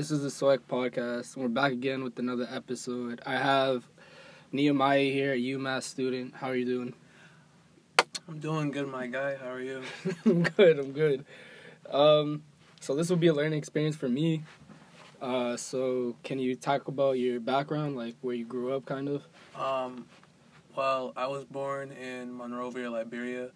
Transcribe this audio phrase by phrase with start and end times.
[0.00, 1.36] This is the Select Podcast.
[1.36, 3.20] We're back again with another episode.
[3.26, 3.84] I have
[4.50, 6.34] Nehemiah here, a UMass student.
[6.34, 6.94] How are you doing?
[8.26, 9.36] I'm doing good, my guy.
[9.36, 9.82] How are you?
[10.24, 10.78] I'm good.
[10.78, 11.26] I'm good.
[11.90, 12.44] Um,
[12.80, 14.42] so this will be a learning experience for me.
[15.20, 19.26] Uh, so can you talk about your background, like where you grew up, kind of?
[19.54, 20.06] Um,
[20.74, 23.50] well, I was born in Monrovia, Liberia,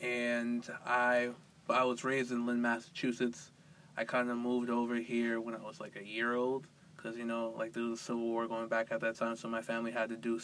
[0.00, 1.32] and I
[1.68, 3.50] I was raised in Lynn, Massachusetts.
[3.96, 7.24] I kind of moved over here when I was like a year old, because you
[7.24, 9.92] know, like there was a civil war going back at that time, so my family
[9.92, 10.40] had to do,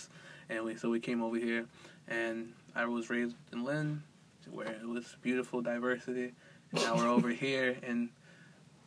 [0.48, 1.66] and we so we came over here,
[2.08, 4.02] and I was raised in Lynn,
[4.50, 6.32] where it was beautiful diversity.
[6.72, 8.10] And now we're over here in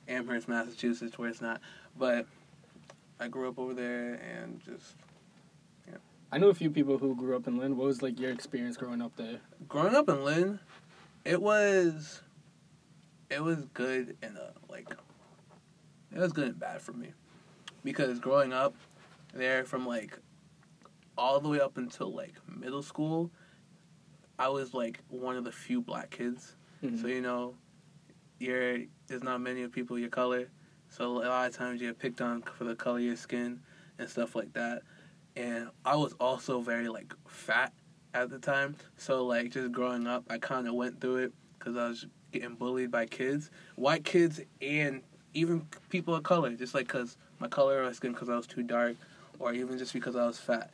[0.08, 1.60] Amherst, Massachusetts, where it's not.
[1.98, 2.26] But
[3.20, 4.96] I grew up over there and just
[5.88, 5.98] Yeah.
[6.32, 7.76] I know a few people who grew up in Lynn.
[7.78, 9.40] What was like your experience growing up there?
[9.68, 10.60] growing up in Lynn,
[11.26, 12.22] it was
[13.34, 14.90] it was good and uh, like
[16.12, 17.10] it was good and bad for me
[17.84, 18.76] because growing up
[19.34, 20.18] there from like
[21.18, 23.32] all the way up until like middle school,
[24.38, 26.56] I was like one of the few black kids.
[26.84, 27.02] Mhm.
[27.02, 27.56] So you know,
[28.40, 30.50] you're there's not many of people your color,
[30.90, 33.60] so a lot of times you get picked on for the color of your skin
[33.98, 34.84] and stuff like that.
[35.36, 37.74] And I was also very like fat
[38.14, 41.76] at the time, so like just growing up, I kind of went through it because
[41.78, 45.02] I was getting bullied by kids, white kids, and
[45.34, 48.64] even people of color, just like because my color of skin because I was too
[48.64, 48.96] dark,
[49.40, 50.72] or even just because I was fat.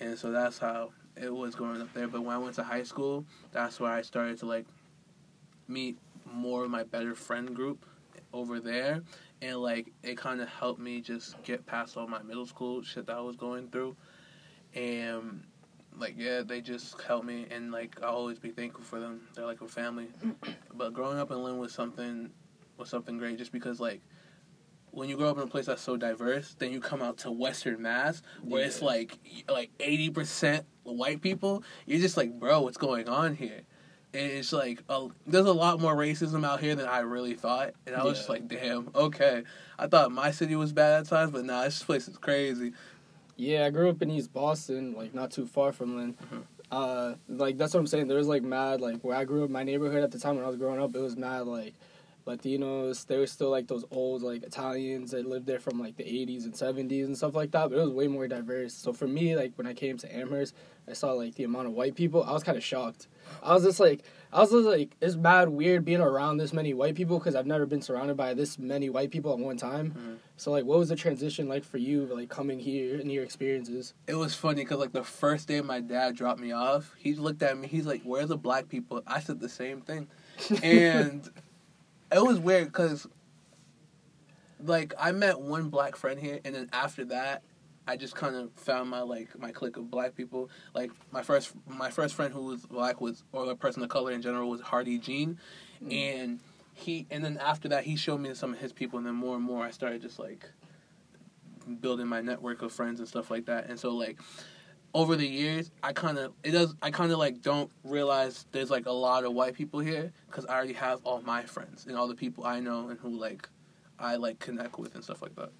[0.00, 2.08] And so that's how it was growing up there.
[2.08, 4.64] But when I went to high school, that's where I started to like
[5.68, 7.84] meet more of my better friend group
[8.32, 9.02] over there
[9.42, 13.06] and like it kind of helped me just get past all my middle school shit
[13.06, 13.96] that I was going through
[14.74, 15.42] and
[15.98, 19.22] like yeah they just helped me and like I'll always be thankful for them.
[19.34, 20.08] They're like a family.
[20.74, 22.30] But growing up in Lynn was something
[22.78, 24.00] was something great just because like
[24.92, 27.30] when you grow up in a place that's so diverse then you come out to
[27.30, 33.08] Western Mass where it's like like 80% white people you're just like bro what's going
[33.08, 33.60] on here?
[34.12, 37.74] And it's like uh, there's a lot more racism out here than I really thought,
[37.86, 39.44] and I was just like, "Damn, okay."
[39.78, 42.72] I thought my city was bad at times, but nah, this place is crazy.
[43.40, 46.14] Yeah, I grew up in East Boston, like not too far from Lynn.
[46.14, 46.42] Mhm.
[46.70, 48.06] Uh, like that's what I'm saying.
[48.06, 50.44] There was like mad, like where I grew up, my neighborhood at the time when
[50.44, 51.72] I was growing up, it was mad like
[52.26, 53.06] Latinos.
[53.06, 56.44] There was still like those old like Italians that lived there from like the 80s
[56.44, 57.70] and 70s and stuff like that.
[57.70, 58.74] But it was way more diverse.
[58.74, 60.54] So for me, like when I came to Amherst,
[60.88, 62.22] I saw like the amount of white people.
[62.24, 63.06] I was kind of shocked.
[63.42, 66.74] I was just like, I was just like, it's mad weird being around this many
[66.74, 69.92] white people because I've never been surrounded by this many white people at one time.
[69.92, 70.16] Mhm.
[70.36, 73.94] So like, what was the transition like for you, like coming here and your experiences?
[74.06, 77.42] It was funny because like the first day my dad dropped me off, he looked
[77.42, 77.68] at me.
[77.68, 80.08] He's like, "Where's the black people?" I said the same thing,
[80.62, 81.28] and
[82.12, 83.06] it was weird because
[84.62, 87.42] like I met one black friend here, and then after that,
[87.86, 90.50] I just kind of found my like my clique of black people.
[90.74, 94.12] Like my first my first friend who was black was or a person of color
[94.12, 95.38] in general was Hardy Jean,
[95.82, 95.92] Mm.
[95.94, 96.40] and
[96.74, 99.34] he and then after that he showed me some of his people, and then more
[99.34, 100.50] and more I started just like
[101.80, 103.68] building my network of friends and stuff like that.
[103.68, 104.18] And so like
[104.92, 108.70] over the years, I kind of it does I kind of like don't realize there's
[108.70, 111.96] like a lot of white people here because I already have all my friends and
[111.96, 113.48] all the people I know and who like
[113.98, 115.50] I like connect with and stuff like that.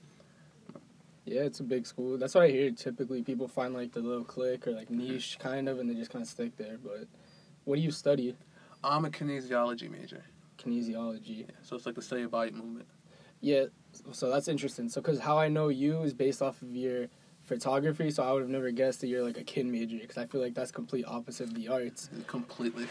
[1.26, 2.18] Yeah, it's a big school.
[2.18, 2.70] That's what I hear.
[2.72, 5.12] Typically, people find like the little clique or like mm-hmm.
[5.12, 6.78] niche kind of, and they just kind of stick there.
[6.82, 7.06] But
[7.64, 8.34] what do you study?
[8.82, 10.24] I'm a kinesiology major,
[10.58, 11.41] Kinesiology.
[11.41, 12.88] yeah, so it's like the study of body movement.
[13.41, 13.66] Yeah,
[14.12, 14.88] so that's interesting.
[14.88, 17.08] So, because how I know you is based off of your
[17.50, 20.27] photography, so I would have never guessed that you're like a kin major because I
[20.27, 22.09] feel like that's complete opposite of the arts.
[22.28, 22.87] completely.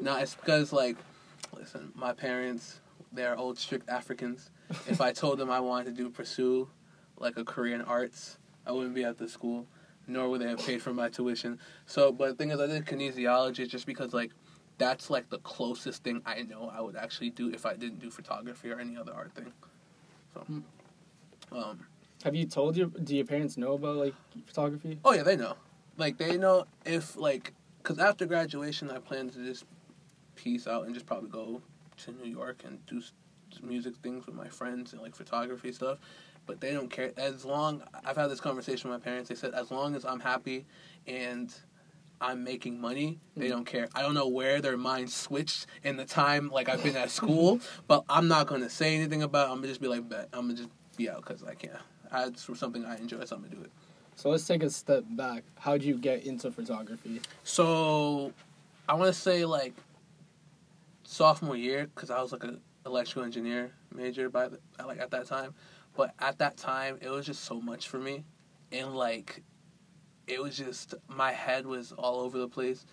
[0.00, 0.96] No, it's because like,
[1.56, 2.80] listen, my parents
[3.12, 4.50] they're old strict Africans.
[4.86, 6.68] if I told them I wanted to do pursue
[7.16, 9.66] like a career in arts, I wouldn't be at the school,
[10.06, 11.58] nor would they have paid for my tuition.
[11.86, 14.32] So, but the thing is, I did kinesiology just because like
[14.76, 18.10] that's like the closest thing I know I would actually do if I didn't do
[18.10, 19.52] photography or any other art thing.
[20.34, 20.60] So, Hmm.
[21.52, 21.86] um,
[22.24, 24.14] Have you told your do your parents know about like
[24.46, 24.98] photography?
[25.04, 25.54] Oh yeah, they know.
[25.96, 29.64] Like they know if like because after graduation, I plan to just
[30.34, 31.62] peace out and just probably go
[31.98, 33.00] to New York and do
[33.62, 35.98] music things with my friends and like photography stuff.
[36.46, 37.82] But they don't care as long.
[38.04, 39.28] I've had this conversation with my parents.
[39.28, 40.64] They said as long as I'm happy
[41.06, 41.54] and
[42.20, 43.50] I'm making money, they Mhm.
[43.50, 43.88] don't care.
[43.94, 47.60] I don't know where their minds switched in the time like I've been at school,
[47.86, 49.48] but I'm not gonna say anything about.
[49.48, 49.52] it.
[49.52, 50.28] I'm gonna just be like, bet.
[50.32, 51.74] I'm gonna just be out because I can't.
[52.12, 53.70] It's something I enjoy, so I'm gonna do it.
[54.16, 55.44] So let's take a step back.
[55.58, 57.20] How'd you get into photography?
[57.44, 58.32] So,
[58.88, 59.74] I want to say like
[61.04, 65.26] sophomore year because I was like an electrical engineer major by the, like at that
[65.26, 65.54] time,
[65.96, 68.24] but at that time it was just so much for me,
[68.72, 69.42] and like,
[70.26, 72.84] it was just my head was all over the place,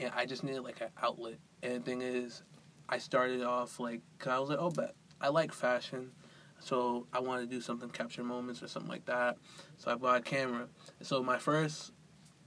[0.00, 1.38] and I just needed like an outlet.
[1.62, 2.42] And the thing is,
[2.88, 6.10] I started off like, cause I was like, oh, but I like fashion.
[6.60, 9.36] So I wanted to do something capture moments or something like that.
[9.78, 10.68] So I bought a camera.
[11.02, 11.92] So my first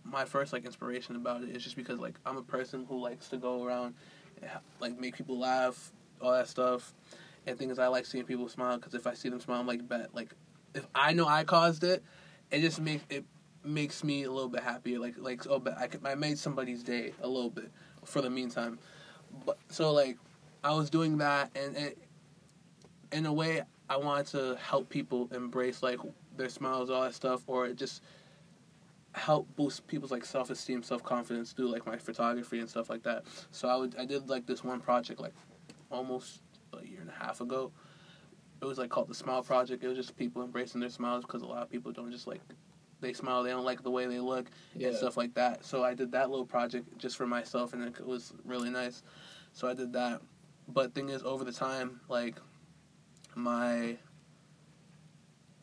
[0.04, 3.28] my first like inspiration about it is just because like I'm a person who likes
[3.30, 3.96] to go around
[4.80, 6.94] like make people laugh, all that stuff.
[7.46, 9.68] And thing is I like seeing people smile because if I see them smile, I'm
[9.68, 10.34] like bet like
[10.74, 12.04] if I know I caused it,
[12.52, 13.26] it just makes it
[13.64, 15.00] makes me a little bit happier.
[15.00, 17.72] Like like oh, but I could, I made somebody's day a little bit
[18.04, 18.80] for the meantime.
[19.46, 20.18] But so like
[20.64, 21.98] I was doing that and it
[23.12, 26.00] in a way I wanted to help people embrace like
[26.36, 28.04] their smiles, all that stuff, or just
[29.14, 33.04] help boost people's like self esteem, self confidence through like my photography and stuff like
[33.04, 33.24] that.
[33.52, 35.34] So I would I did like this one project like
[35.90, 36.42] almost
[36.74, 37.72] a year and a half ago.
[38.62, 39.84] It was like called the Smile Project.
[39.84, 42.42] It was just people embracing their smiles because a lot of people don't just like
[43.00, 44.88] they smile, they don't like the way they look Yeah.
[44.88, 45.64] and stuff like that.
[45.64, 49.04] So I did that little project just for myself, and it was really nice.
[49.54, 50.22] So I did that.
[50.68, 52.38] But thing is, over the time, like
[53.38, 53.98] my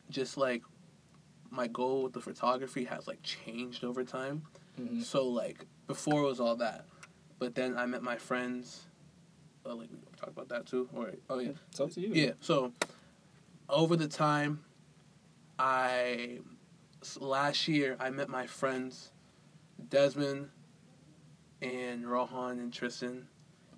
[0.09, 0.63] just like
[1.49, 4.43] my goal with the photography has like changed over time.
[4.79, 5.03] Mhm.
[5.03, 6.85] So like before it was all that,
[7.39, 8.85] but then I met my friends.
[9.65, 12.13] Uh, like we talk about that too, or oh yeah, It's up to you.
[12.13, 12.31] yeah.
[12.39, 12.71] So
[13.67, 14.63] over the time,
[15.59, 16.39] I
[17.19, 19.11] last year I met my friends,
[19.89, 20.49] Desmond,
[21.61, 23.27] and Rohan and Tristan,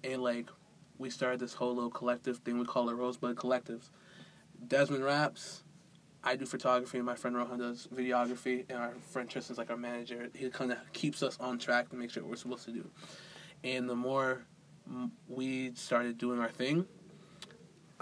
[0.03, 0.47] and like
[0.97, 2.57] we started this whole little collective thing.
[2.57, 3.89] We call it Rosebud Collectives.
[4.67, 5.63] Desmond raps.
[6.23, 9.77] I do photography, and my friend Rohan does videography, and our friend Tristan's like our
[9.77, 10.29] manager.
[10.33, 12.89] He kind of keeps us on track to make sure what we're supposed to do.
[13.63, 14.45] And the more
[15.27, 16.85] we started doing our thing,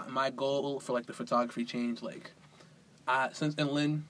[0.08, 2.02] my goal for like the photography changed.
[2.02, 2.32] Like,
[3.06, 4.06] I since in Lynn,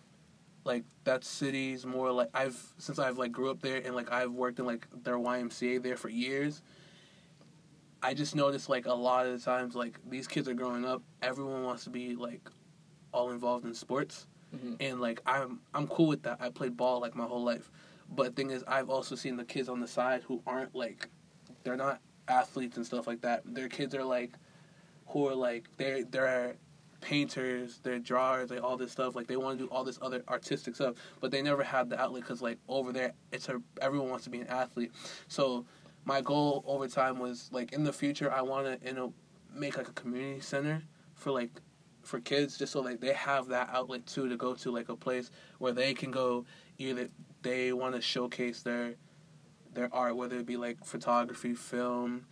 [0.65, 4.33] like that city's more like I've since I've like grew up there and like I've
[4.33, 6.63] worked in like their YMCA there for years.
[8.03, 11.03] I just noticed like a lot of the times like these kids are growing up.
[11.23, 12.49] Everyone wants to be like
[13.13, 14.77] all involved in sports, Mhm.
[14.81, 16.39] and like I'm I'm cool with that.
[16.41, 17.71] I played ball like my whole life,
[18.11, 21.09] but thing is I've also seen the kids on the side who aren't like
[21.65, 23.43] they're not athletes and stuff like that.
[23.45, 24.33] Their kids are like
[25.09, 26.57] who are like they're they're
[27.01, 29.15] painters, they're drawers, like all this stuff.
[29.15, 32.01] Like they want to do all this other artistic stuff, but they never have the
[32.01, 34.93] outlet because like over there, it's a everyone wants to be an athlete.
[35.29, 35.65] So
[36.07, 39.13] my goal over time was like in the future, I want to you know
[39.55, 40.83] make like a community center
[41.15, 41.51] for like
[42.03, 44.97] for kids, just so like they have that outlet too to go to like a
[44.97, 46.47] place where they can go
[46.79, 47.09] either
[47.43, 48.95] they want to showcase their
[49.75, 52.25] their art, whether it be like photography, film,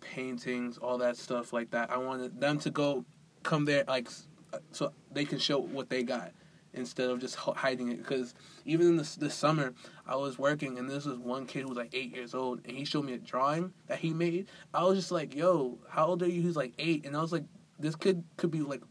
[0.00, 1.90] paintings, all that stuff like that.
[1.90, 3.04] I wanted them to go
[3.44, 4.08] come there like
[4.52, 6.32] uh, so they can show what they got
[6.72, 8.34] instead of just hiding it because
[8.64, 9.74] even in this this summer
[10.06, 12.76] I was working and this was one kid who was like 8 years old and
[12.76, 14.48] he showed me a drawing that he made.
[14.72, 17.32] I was just like, "Yo, how old are you?" He's like 8 and I was
[17.32, 17.44] like,
[17.78, 18.82] "This kid could be like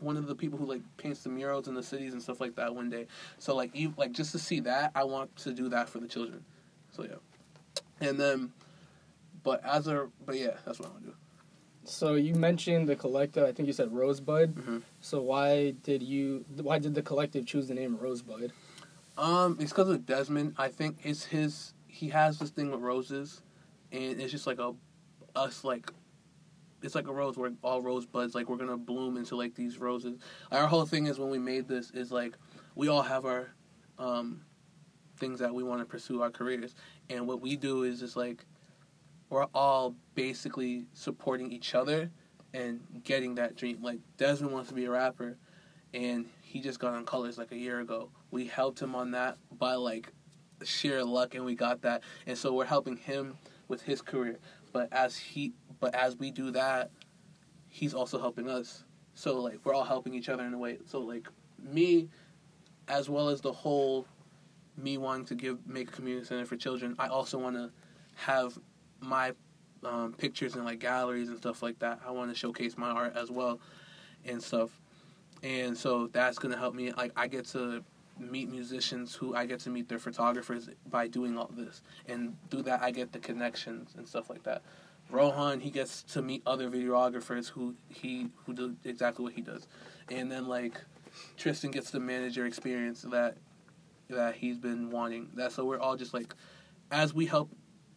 [0.00, 2.56] one of the people who like paints the murals in the cities and stuff like
[2.56, 3.06] that one day."
[3.38, 6.08] So like even, like just to see that, I want to do that for the
[6.08, 6.44] children.
[6.90, 8.06] So yeah.
[8.06, 8.52] And then
[9.42, 11.16] but as a but yeah, that's what I want to do.
[11.84, 13.44] So you mentioned the collective.
[13.44, 14.54] I think you said Rosebud.
[14.54, 14.82] Mhm.
[15.00, 16.44] So why did you?
[16.60, 18.52] Why did the collective choose the name Rosebud?
[19.18, 20.54] Um, it's because of Desmond.
[20.56, 21.74] I think it's his.
[21.88, 23.42] He has this thing with roses,
[23.90, 24.74] and it's just like a
[25.34, 25.90] us like.
[26.82, 27.36] It's like a rose.
[27.36, 28.34] We're all rosebuds.
[28.34, 30.18] Like we're gonna bloom into like these roses.
[30.50, 32.36] Our whole thing is when we made this is like
[32.74, 33.50] we all have our
[33.98, 34.40] um
[35.18, 36.74] things that we want to pursue our careers,
[37.10, 38.44] and what we do is just like
[39.32, 42.10] we're all basically supporting each other
[42.52, 43.78] and getting that dream.
[43.80, 45.38] Like Desmond wants to be a rapper,
[45.94, 48.10] and he just got on colors like a year ago.
[48.30, 50.12] We helped him on that by like
[50.62, 52.02] sheer luck, and we got that.
[52.26, 54.38] And so we're helping him with his career.
[54.70, 56.90] But as he, but as we do that,
[57.70, 58.84] he's also helping us.
[59.14, 60.76] So like we're all helping each other in a way.
[60.84, 61.26] So like
[61.58, 62.10] me,
[62.86, 64.06] as well as the whole
[64.76, 67.70] me wanting to give make a community center for children, I also want to
[68.14, 68.58] have
[69.02, 69.32] my
[69.84, 72.00] um, pictures in like galleries and stuff like that.
[72.06, 73.60] I want to showcase my art as well
[74.24, 74.70] and stuff.
[75.42, 76.92] And so that's gonna help me.
[76.92, 77.82] Like I get to
[78.18, 82.62] meet musicians who I get to meet their photographers by doing all this, and through
[82.62, 84.62] that I get the connections and stuff like that.
[85.10, 89.66] Rohan he gets to meet other videographers who he who do exactly what he does,
[90.10, 90.80] and then like
[91.36, 93.36] Tristan gets the manager experience that
[94.08, 95.28] that he's been wanting.
[95.34, 96.34] That so we're all just like
[96.90, 97.50] as we help,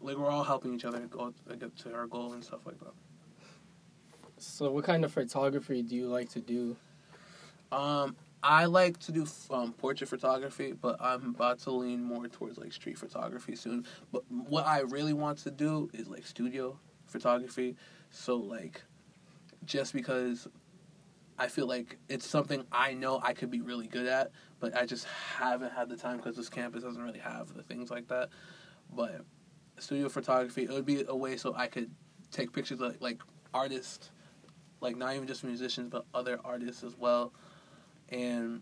[0.06, 2.94] like we're all helping each other go get to our goal and stuff like that.
[4.38, 6.76] So, what kind of photography do you like to do?
[7.72, 12.58] Um, I like to do um, portrait photography, but I'm about to lean more towards
[12.58, 13.86] like street photography soon.
[14.12, 17.76] But what I really want to do is like studio photography.
[18.12, 18.84] So like,
[19.66, 20.48] just because
[21.40, 24.86] I feel like it's something I know I could be really good at, but I
[24.86, 28.30] just haven't had the time because this campus doesn't really have the things like that.
[28.94, 29.22] But
[29.78, 31.92] studio photography, it would be a way so I could
[32.32, 33.22] take pictures of like
[33.54, 34.10] artists,
[34.82, 37.34] like not even just musicians, but other artists as well,
[38.10, 38.62] and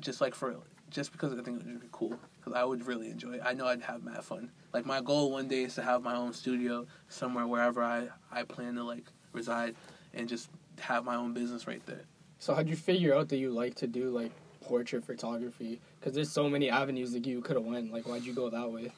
[0.00, 0.56] just like for
[0.90, 3.40] just because I think it would be cool because I would really enjoy it.
[3.44, 4.50] I know I'd have mad fun.
[4.72, 8.44] Like my goal one day is to have my own studio somewhere wherever I I
[8.44, 9.74] plan to like reside
[10.12, 10.48] and just
[10.80, 12.02] have my own business right there.
[12.38, 14.30] So, how'd you figure out that you like to do like
[14.60, 15.80] portrait photography?
[15.98, 17.92] Because there's so many avenues that you could have went.
[17.92, 18.92] Like, why'd you go that way?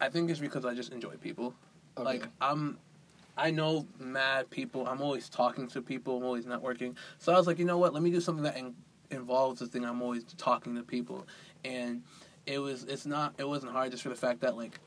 [0.00, 1.54] I think it's because I just enjoy people.
[1.96, 2.04] Okay.
[2.04, 2.78] Like I'm,
[3.36, 4.86] I know mad people.
[4.86, 6.18] I'm always talking to people.
[6.18, 6.96] I'm always networking.
[7.18, 7.94] So I was like, you know what?
[7.94, 8.74] Let me do something that in,
[9.10, 9.84] involves the thing.
[9.84, 11.26] I'm always talking to people,
[11.64, 12.02] and
[12.46, 12.84] it was.
[12.84, 13.34] It's not.
[13.38, 14.78] It wasn't hard just for the fact that like.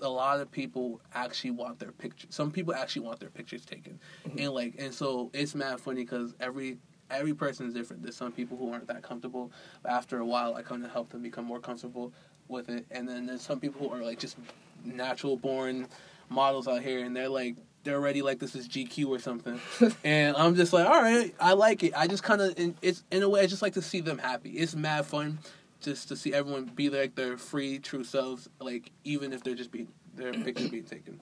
[0.00, 2.26] A lot of people actually want their picture.
[2.28, 4.40] Some people actually want their pictures taken, Mhm.
[4.40, 8.02] and like, and so it's mad funny because every every person is different.
[8.02, 9.52] There's some people who aren't that comfortable.
[9.80, 12.12] But after a while, I come of help them become more comfortable
[12.48, 12.86] with it.
[12.90, 14.36] And then there's some people who are like just
[14.84, 15.88] natural born
[16.28, 19.60] models out here, and they're like they're already like this is GQ or something.
[20.04, 21.92] and I'm just like, all right, I like it.
[21.96, 24.50] I just kind of it's in a way I just like to see them happy.
[24.50, 25.38] It's mad fun
[25.80, 29.72] just to see everyone be like their free true selves, like even if they're just
[29.72, 31.20] being their picture being taken.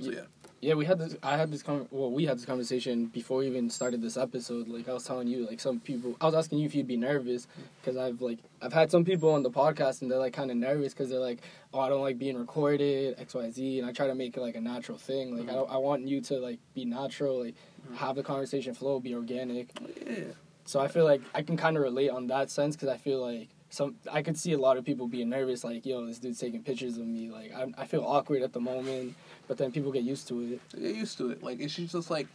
[0.00, 0.20] So yeah.
[0.62, 1.14] Yeah, we had this.
[1.22, 1.62] I had this.
[1.62, 4.68] Con- well, we had this conversation before we even started this episode.
[4.68, 6.16] Like I was telling you, like some people.
[6.20, 7.46] I was asking you if you'd be nervous
[7.80, 10.56] because I've like I've had some people on the podcast and they're like kind of
[10.56, 11.40] nervous because they're like,
[11.74, 14.40] oh, I don't like being recorded, X, Y, Z, and I try to make it
[14.40, 15.36] like a natural thing.
[15.36, 17.54] Like I, don't, I want you to like be natural, like
[17.88, 17.96] Mhm.
[17.96, 19.68] have the conversation flow, be organic.
[20.06, 20.24] Yeah.
[20.64, 23.20] So I feel like I can kind of relate on that sense because I feel
[23.20, 26.38] like some I could see a lot of people being nervous, like, yo, this dude's
[26.40, 27.30] taking pictures of me.
[27.30, 29.14] Like I, I feel awkward at the moment,
[29.48, 30.60] but then people get used to it.
[30.72, 31.42] They get used to it.
[31.42, 32.28] Like it's just like,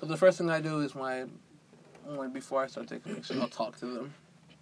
[0.00, 1.30] the first thing I do is when
[2.32, 4.14] before I start taking pictures, I'll talk to them,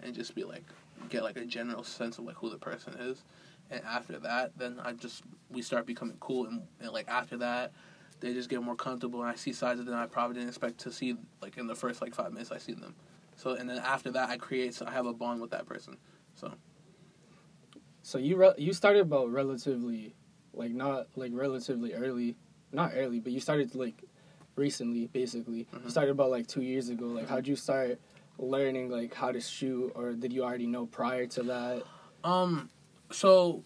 [0.02, 0.64] and just be like,
[1.08, 3.22] get like a general sense of like who the person is,
[3.70, 7.72] and after that, then I just we start becoming cool, and, and like after that,
[8.20, 10.78] they just get more comfortable, and I see sides of them I probably didn't expect
[10.80, 12.94] to see like in the first like five minutes I see them,
[13.42, 15.96] so and then after that I create so I have a bond with that person,
[16.34, 16.52] so
[18.02, 20.14] So you re- you started about relatively,
[20.54, 22.36] like not like relatively early,
[22.72, 24.02] not early, but you started like
[24.56, 25.66] recently, basically.
[25.72, 25.84] Mhm.
[25.84, 27.06] You started about like two years ago.
[27.06, 27.98] Like, how'd you start
[28.38, 31.82] learning like how to shoot, or did you already know prior to that?
[32.24, 32.70] Um,
[33.10, 33.62] so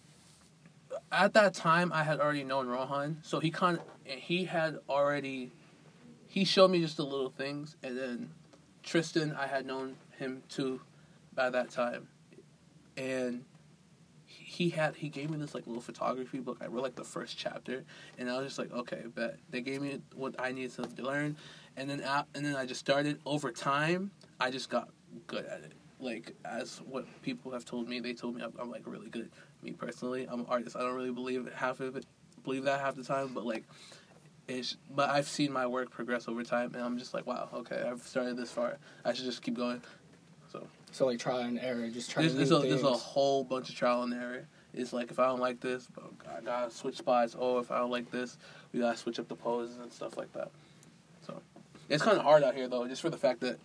[1.10, 5.50] at that time, I had already known Rohan, so he kind of he had already
[6.26, 8.30] he showed me just the little things, and then
[8.86, 10.80] Tristan, I had known him too
[11.34, 12.06] by that time,
[12.96, 13.44] and
[14.26, 16.58] he had he gave me this like little photography book.
[16.60, 17.84] I read like the first chapter,
[18.16, 21.36] and I was just like, okay, bet they gave me what I needed to learn,
[21.76, 22.00] and then
[22.34, 24.12] and then I just started over time.
[24.38, 24.88] I just got
[25.26, 25.72] good at it.
[25.98, 29.30] Like as what people have told me, they told me I'm, I'm like really good.
[29.64, 30.76] Me personally, I'm an artist.
[30.76, 32.06] I don't really believe it, half of it,
[32.44, 33.64] believe that half the time, but like.
[34.48, 37.82] It's, but I've seen my work progress over time, and I'm just like, wow, okay,
[37.84, 38.78] I've started this far.
[39.04, 39.82] I should just keep going.
[40.52, 43.68] So so like trial and error, just trying There's, there's, a, there's a whole bunch
[43.68, 44.46] of trial and error.
[44.72, 47.34] It's like if I don't like this, oh, I gotta switch spots.
[47.38, 48.38] Oh, if I don't like this,
[48.72, 50.50] we gotta switch up the poses and stuff like that.
[51.26, 51.40] So
[51.88, 53.58] it's kind of hard out here though, just for the fact that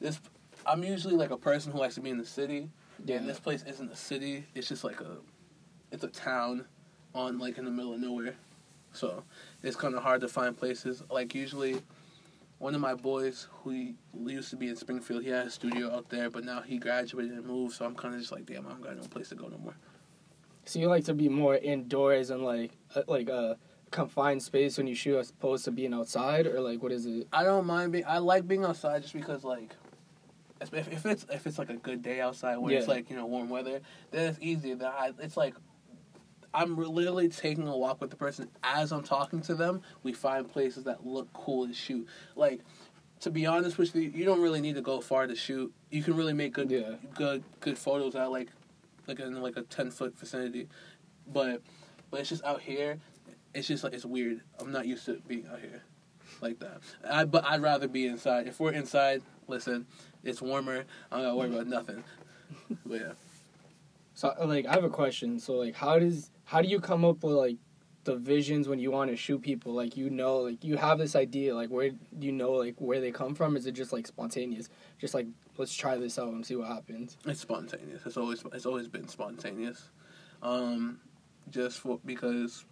[0.00, 0.18] this.
[0.64, 2.70] I'm usually like a person who likes to be in the city,
[3.04, 3.16] Yeah.
[3.16, 4.46] and this place isn't a city.
[4.54, 5.18] It's just like a,
[5.92, 6.64] it's a town,
[7.14, 8.34] on like in the middle of nowhere.
[8.92, 9.22] So
[9.62, 11.02] it's kind of hard to find places.
[11.10, 11.82] Like usually,
[12.58, 16.08] one of my boys who used to be in Springfield, he had a studio out
[16.08, 17.74] there, but now he graduated and moved.
[17.74, 19.58] So I'm kind of just like, damn, I don't got no place to go no
[19.58, 19.76] more.
[20.64, 23.56] So you like to be more indoors and like uh, like a
[23.90, 27.28] confined space when you shoot, as opposed to being outside, or like what is it?
[27.32, 28.04] I don't mind being.
[28.06, 29.74] I like being outside just because like.
[30.58, 33.26] If, if it's if it's like a good day outside where it's like you know
[33.26, 34.72] warm weather, then it's easy.
[34.72, 35.54] That I, it's like
[36.56, 39.82] I'm literally taking a walk with the person as I'm talking to them.
[40.02, 42.08] We find places that look cool to shoot.
[42.34, 42.62] Like
[43.20, 45.72] to be honest with you, you don't really need to go far to shoot.
[45.90, 46.94] You can really make good Yeah.
[47.14, 48.48] good good photos at like
[49.06, 50.68] like in like a ten foot vicinity.
[51.30, 51.60] But
[52.10, 52.98] but it's just out here.
[53.52, 54.40] It's just like it's weird.
[54.58, 55.82] I'm not used to being out here
[56.40, 56.80] like that.
[57.06, 58.46] I but I'd rather be inside.
[58.46, 59.86] If we're inside, listen,
[60.24, 60.84] it's warmer.
[61.12, 62.02] I don't gotta worry about nothing.
[62.86, 63.12] But yeah.
[64.14, 65.38] So like I have a question.
[65.38, 67.56] So like how does how do you come up with like
[68.04, 69.74] the visions when you want to shoot people?
[69.74, 73.00] Like you know like you have this idea like where do you know like where
[73.00, 73.56] they come from?
[73.56, 74.68] Is it just like spontaneous?
[74.98, 75.26] Just like
[75.58, 77.18] let's try this out and see what happens.
[77.26, 78.02] It's spontaneous.
[78.06, 79.90] It's always it's always been spontaneous.
[80.42, 81.00] Um,
[81.50, 82.64] just for because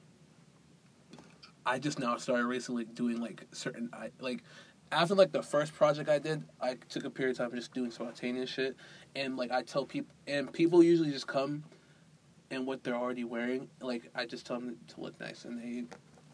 [1.67, 4.45] I just now started recently doing like certain I like
[4.93, 7.91] after like the first project I did, I took a period of time just doing
[7.91, 8.77] spontaneous shit,
[9.17, 11.65] and like I tell people, and people usually just come
[12.55, 13.69] in what they're already wearing.
[13.81, 15.85] Like I just tell them to look nice, and they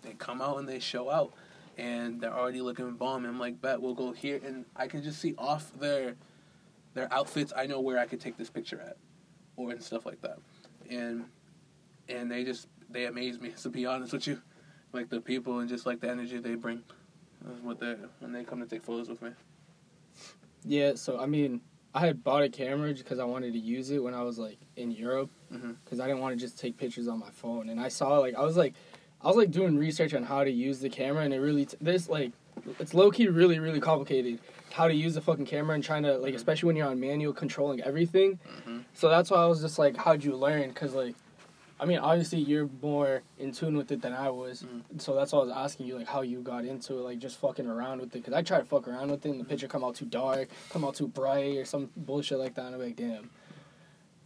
[0.02, 1.32] they come out and they show out,
[1.78, 3.24] and they're already looking bomb.
[3.24, 6.16] And I'm like, bet we'll go here, and I can just see off their
[6.94, 7.52] their outfits.
[7.56, 8.96] I know where I could take this picture at,
[9.56, 10.38] or and stuff like that,
[10.90, 11.24] and
[12.08, 13.50] and they just they amaze me.
[13.62, 14.40] To be honest with you,
[14.92, 16.82] like the people and just like the energy they bring.
[17.44, 19.30] That's what they when they come to take photos with me.
[20.64, 21.60] yeah so i mean
[21.94, 24.58] i had bought a camera because i wanted to use it when i was like
[24.76, 25.30] in europe
[25.84, 27.68] because i didn't want to just take pictures on my phone.
[27.68, 28.74] And i saw like i was like
[29.22, 31.76] i was like doing research on how to use the camera and it really t-
[31.80, 32.32] this like
[32.78, 34.38] it's low-key really really complicated
[34.72, 37.32] how to use the fucking camera and trying to like especially when you're on manual
[37.32, 38.38] controlling everything.
[38.68, 38.84] Mhm.
[38.94, 40.68] so that's why i was just like how'd you learn?
[40.68, 41.16] Because like
[41.80, 44.62] i mean obviously you're more in tune with it than i was.
[44.62, 45.00] Mm.
[45.00, 47.38] so that's why i was asking you like how you got into it like just
[47.40, 48.18] fucking around with it.
[48.18, 50.48] Because i try to fuck around with it and the picture come out too dark
[50.68, 53.30] come out too bright or some bullshit like that and i'm like damn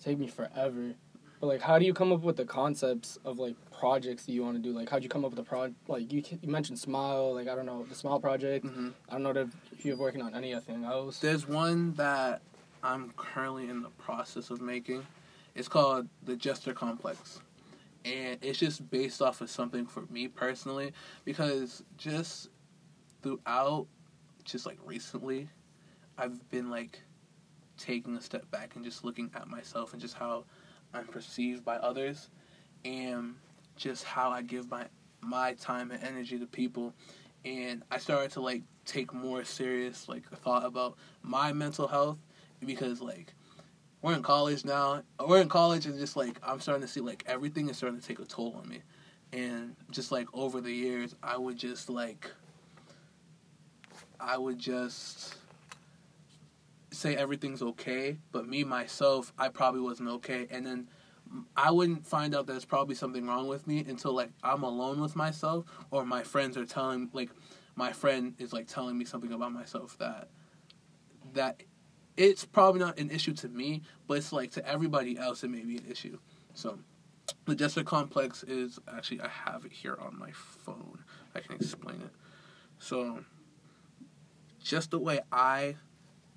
[0.02, 0.92] take me forever.
[1.40, 4.42] But like how do you come up with the concepts of like projects that you
[4.42, 4.72] want to do?
[4.72, 7.54] Like how'd you come up with the pro like you, you mentioned smile like i
[7.54, 8.64] don't know the smile project.
[8.66, 8.92] Mhm.
[9.08, 12.40] i don't know if if you're working on anything else There's one that
[12.82, 15.06] I'm currently in the process of making.
[15.54, 17.40] It's called the Jester Complex.
[18.04, 20.92] And it's just based off of something for me personally
[21.24, 22.50] because just
[23.22, 23.86] throughout
[24.44, 25.48] just like recently
[26.18, 27.00] I've been like
[27.78, 30.44] taking a step back and just looking at myself and just how
[30.92, 32.28] I'm perceived by others
[32.84, 33.34] and
[33.76, 34.84] just how I give my
[35.22, 36.92] my time and energy to people
[37.44, 42.18] and I started to like take more serious like thought about my mental health
[42.64, 43.32] because like
[44.04, 47.24] we're in college now we're in college and just like I'm starting to see like
[47.26, 48.82] everything is starting to take a toll on me.
[49.32, 52.30] And just like over the years I would just like
[54.20, 55.36] I would just
[56.92, 60.48] say everything's okay but me myself I probably wasn't okay.
[60.50, 60.88] And then
[61.56, 65.16] I wouldn't find out there's probably something wrong with me until like I'm alone with
[65.16, 67.30] myself or my friends are telling like
[67.74, 70.28] my friend is like telling me something about myself that
[71.32, 71.62] that
[72.16, 75.62] it's probably not an issue to me, but it's like to everybody else it may
[75.62, 76.18] be an issue.
[76.54, 76.78] So
[77.46, 81.04] the Jester complex is actually I have it here on my phone.
[81.34, 82.10] I can explain it.
[82.78, 83.24] So
[84.62, 85.76] just the way I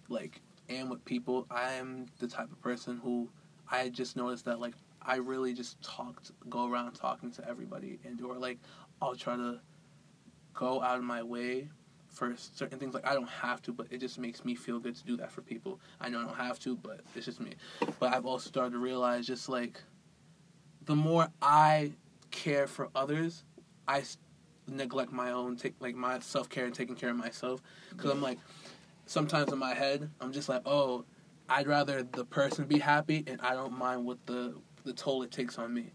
[0.09, 3.29] like am with people, I am the type of person who
[3.69, 8.19] I just noticed that like I really just talked go around talking to everybody and
[8.21, 8.57] or like
[9.01, 9.59] I'll try to
[10.53, 11.69] go out of my way
[12.17, 14.95] for certain things like I don't have to, but it just makes me feel good
[14.95, 15.80] to do that for people.
[16.01, 17.53] I know I don't have to, but it's just me.
[17.99, 19.82] But I've also started to realize just like
[20.86, 21.93] the more I
[22.32, 23.43] care for others,
[23.88, 24.03] I
[24.67, 28.21] neglect my own take like my self care and taking care of myself because I'm
[28.21, 28.38] like
[29.06, 31.06] sometimes in my head I'm just like oh
[31.47, 35.32] I'd rather the person be happy and I don't mind what the the toll it
[35.32, 35.91] takes on me.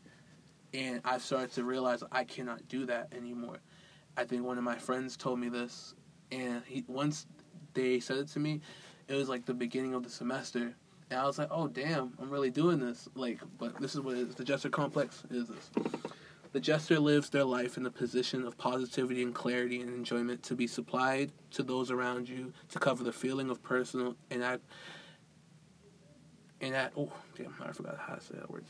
[0.75, 3.59] And I've started to realize I cannot do that anymore.
[4.17, 5.95] I think one of my friends told me this,
[6.33, 7.27] and he once
[7.75, 8.61] they said it to me,
[9.09, 10.75] it was like the beginning of the semester,
[11.11, 14.17] and I was like, "Oh damn, I'm really doing this!" Like, but this is what
[14.17, 14.35] it is.
[14.35, 15.71] The Jester complex is this.
[16.53, 20.55] The Jester lives their life in a position of positivity and clarity and enjoyment to
[20.55, 24.61] be supplied to those around you to cover the feeling of personal and at
[26.61, 28.65] and at oh damn, I forgot how to say that word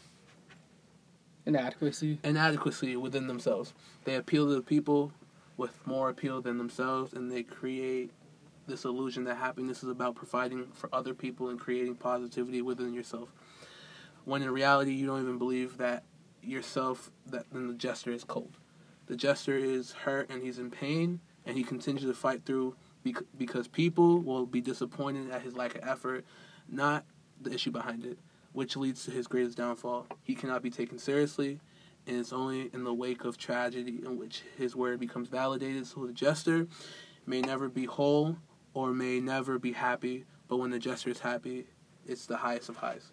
[1.45, 3.75] inadequacy inadequacy within themselves.
[4.05, 5.13] They appeal to the people
[5.57, 8.11] with more appeal than themselves, and they create
[8.67, 13.29] this illusion that happiness is about providing for other people and creating positivity within yourself.
[14.25, 16.05] When in reality, you don't even believe that
[16.43, 18.57] yourself, that then the jester is cold.
[19.07, 23.25] The jester is hurt and he's in pain, and he continues to fight through bec-
[23.37, 26.25] because people will be disappointed at his lack of effort,
[26.69, 27.05] not
[27.41, 28.19] the issue behind it,
[28.53, 30.07] which leads to his greatest downfall.
[30.23, 31.61] He cannot be taken seriously,
[32.07, 35.87] and it's only in the wake of tragedy in which his word becomes validated.
[35.87, 36.67] So the jester
[37.27, 38.37] may never be whole
[38.75, 41.67] or may never be happy, but when the jester is happy,
[42.07, 43.13] it's the highest of highs.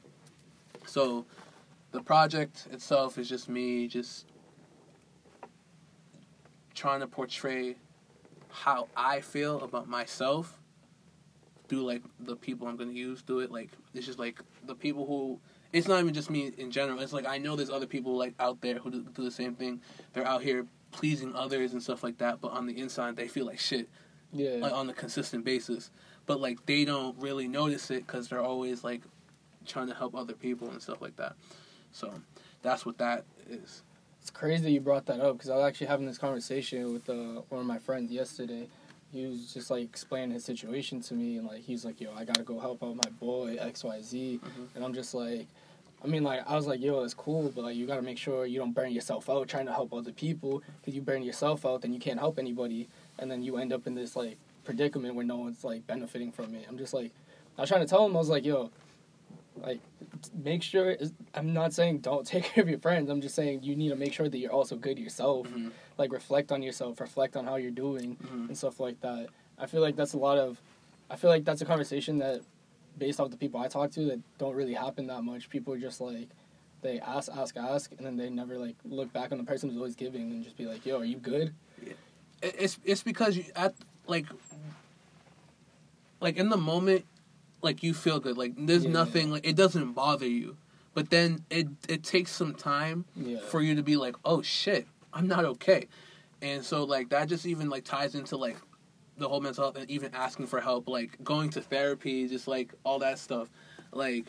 [0.86, 1.25] So
[1.91, 4.25] the project itself is just me just
[6.73, 7.75] trying to portray
[8.49, 10.60] how I feel about myself
[11.67, 13.52] through like the people I'm gonna use through it.
[13.52, 15.39] Like it's just like the people who
[15.71, 16.99] it's not even just me in general.
[16.99, 19.55] It's like I know there's other people like out there who do, do the same
[19.55, 19.82] thing.
[20.13, 23.45] They're out here pleasing others and stuff like that, but on the inside they feel
[23.45, 23.88] like shit,
[24.34, 24.55] Yeah.
[24.62, 25.91] like on a consistent basis.
[26.25, 29.01] But like they don't really notice it because they're always like
[29.67, 31.36] trying to help other people and stuff like that.
[31.91, 32.13] So
[32.62, 33.84] that's what that is.
[34.21, 37.10] It's crazy that you brought that up because I was actually having this conversation with
[37.10, 38.67] uh, one of my friends yesterday.
[39.12, 42.26] He was just like explaining his situation to me, and like he's like, "Yo, I
[42.26, 44.67] gotta go help out my boy X Y Z," Mhm.
[44.76, 45.48] and I'm just like,
[46.04, 48.45] I mean, like I was like, "Yo, it's cool, but like you gotta make sure
[48.45, 50.62] you don't burn yourself out trying to help other people.
[50.82, 53.88] Because you burn yourself out, then you can't help anybody, and then you end up
[53.88, 57.12] in this like predicament where no one's like benefiting from it." I'm just like,
[57.58, 58.69] I was trying to tell him, I was like, "Yo."
[59.62, 59.80] Like,
[60.34, 60.95] make sure.
[61.34, 63.10] I'm not saying don't take care of your friends.
[63.10, 65.48] I'm just saying you need to make sure that you're also good yourself.
[65.48, 65.72] Mhm.
[65.98, 68.48] Like, reflect on yourself, reflect on how you're doing, Mhm.
[68.50, 69.28] and stuff like that.
[69.58, 70.62] I feel like that's a lot of.
[71.10, 72.41] I feel like that's a conversation that,
[72.98, 75.50] based off the people I talk to, that don't really happen that much.
[75.50, 76.30] People are just like,
[76.82, 79.78] they ask, ask, ask, and then they never like look back on the person who's
[79.78, 81.54] always giving and just be like, "Yo, are you good?"
[82.41, 83.74] It's it's because you at
[84.08, 84.26] like
[86.22, 87.06] like in the moment,
[87.62, 88.38] like you feel good.
[88.38, 88.91] Like there's Yeah.
[88.91, 90.58] nothing like it doesn't bother you,
[90.93, 93.06] but then it it takes some time
[93.50, 95.88] for you to be like, oh shit, I'm not okay,
[96.41, 98.58] and so like that just even like ties into like
[99.17, 102.74] the whole mental health and even asking for help, like going to therapy, just like
[102.84, 103.50] all that stuff,
[103.91, 104.26] like.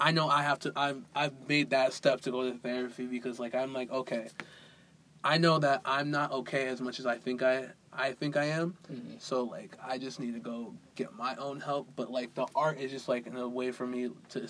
[0.00, 0.72] I know I have to.
[0.74, 4.26] I've I've made that step to go to therapy because like I'm like okay,
[5.24, 8.44] I know that I'm not okay as much as I think I I think I
[8.44, 8.76] am.
[8.92, 9.20] Mhm.
[9.20, 11.88] So like I just need to go get my own help.
[11.96, 14.48] But like the art is just like in a way for me to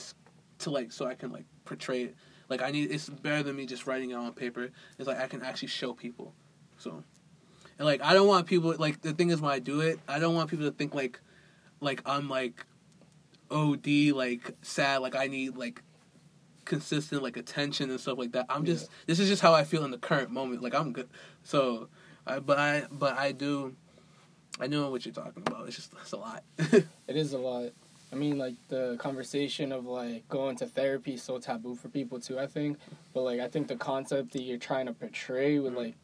[0.58, 2.16] to like so I can like portray it.
[2.48, 4.70] Like I need it's better than me just writing it on paper.
[4.98, 6.34] It's like I can actually show people.
[6.76, 7.04] So
[7.78, 10.18] and like I don't want people like the thing is when I do it, I
[10.18, 11.20] don't want people to think like
[11.80, 12.66] like I'm like
[13.48, 15.82] OD like sad like I need like
[16.64, 18.46] consistent like attention and stuff like that.
[18.48, 20.62] I'm just this is just how I feel in the current moment.
[20.62, 21.08] Like I'm good.
[21.42, 21.88] So
[22.26, 23.74] I but I but I do
[24.60, 25.66] I know what you're talking about.
[25.66, 26.42] It's just it's a lot.
[27.06, 27.70] It is a lot.
[28.12, 32.20] I mean, like the conversation of like going to therapy is so taboo for people
[32.20, 32.38] too.
[32.38, 32.78] I think,
[33.12, 35.82] but like I think the concept that you're trying to portray with mm-hmm.
[35.82, 35.94] like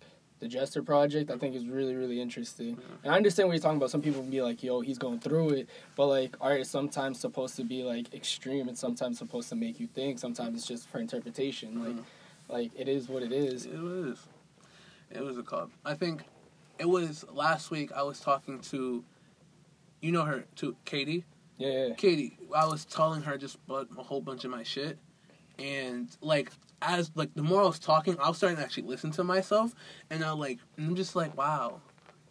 [0.40, 2.79] the Jester project, I think is really really interesting.
[3.05, 3.90] And I understand what you're talking about.
[3.90, 7.57] Some people be like, "Yo, he's going through it," but like art is sometimes supposed
[7.57, 8.68] to be like extreme.
[8.68, 10.18] It's sometimes supposed to make you think.
[10.18, 11.83] Sometimes it's just for interpretation.
[11.85, 12.05] Like, Mhm.
[12.48, 13.66] like it is what it is.
[13.66, 14.26] It was.
[15.11, 15.70] It was a club.
[15.85, 16.22] I think
[16.79, 17.92] it was last week.
[17.92, 19.05] I was talking to,
[20.00, 21.24] you know her, to Katie.
[21.59, 21.94] Yeah, yeah.
[21.94, 22.38] Katie.
[22.57, 24.98] I was telling her just a whole bunch of my shit,
[25.61, 26.51] and like
[26.83, 29.75] as like the more I was talking, I was starting to actually listen to myself,
[30.09, 31.81] and I like I'm just like, wow,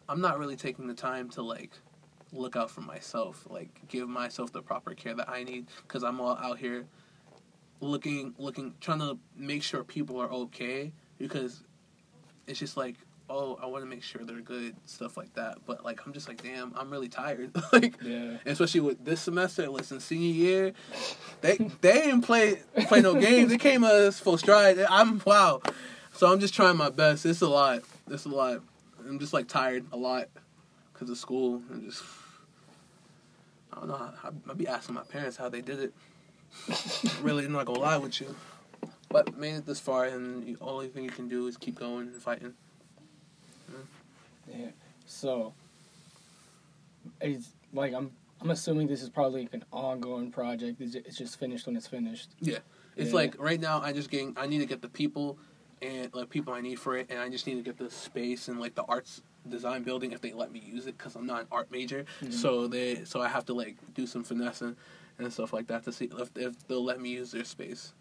[0.08, 1.72] I'm not really taking the time to like
[2.32, 6.20] look out for myself, like give myself the proper care that I need, because I'm
[6.20, 6.86] all out here
[7.82, 11.64] looking, looking, trying to make sure people are okay, because
[12.46, 12.96] it's just like,
[13.30, 15.60] oh, I want to make sure they're good, stuff like that.
[15.66, 17.96] But like, I'm just like, damn, I'm really tired, like.
[18.02, 18.38] Yeah.
[18.46, 20.74] Especially with this semester, listen, senior year,
[21.42, 23.50] they they didn't play play no games.
[23.50, 24.80] They came us full stride.
[24.90, 25.62] I'm wow,
[26.14, 27.26] so I'm just trying my best.
[27.26, 27.84] It's a lot.
[28.10, 28.62] It's a lot.
[29.08, 30.28] I'm just like tired a lot
[30.94, 32.04] because of school and just
[33.72, 33.96] I don't know.
[33.96, 35.94] I, I be asking my parents how they did it.
[37.22, 38.36] really, I'm not gonna lie with you,
[39.10, 42.08] but made it this far, and the only thing you can do is keep going
[42.08, 42.54] and fighting.
[44.48, 44.68] Yeah.
[45.06, 45.54] So,
[47.22, 48.12] it's like I'm.
[48.42, 50.80] I'm assuming this is probably like an ongoing project.
[50.80, 52.30] It's just finished when it's finished.
[52.40, 52.60] Yeah.
[52.96, 53.16] It's Yeah.
[53.16, 55.38] like right now I just getting I need to get the people
[55.82, 58.48] and like people I need for it and I just need to get the space
[58.48, 61.42] and like the arts design building if they let me use it because I'm not
[61.42, 62.32] an art major Mhm.
[62.32, 64.78] so they so I have to like do some finessing
[65.18, 67.92] and stuff like that to see if, if they'll let me use their space.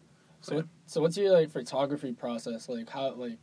[0.41, 2.69] So, what, so what's your like photography process?
[2.69, 3.39] Like how like